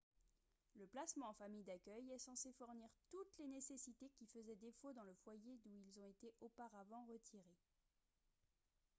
le 0.77 0.87
placement 0.87 1.29
en 1.29 1.33
famille 1.33 1.61
d'accueil 1.63 2.09
est 2.09 2.17
censé 2.17 2.51
fournir 2.53 2.87
toutes 3.11 3.31
les 3.37 3.47
nécessités 3.47 4.09
qui 4.09 4.25
faisaient 4.33 4.55
défaut 4.55 4.93
dans 4.93 5.03
le 5.03 5.13
foyer 5.23 5.59
d'où 5.63 5.77
ils 5.77 5.99
ont 5.99 6.07
été 6.07 6.33
auparavant 6.39 7.05
retirés 7.05 7.59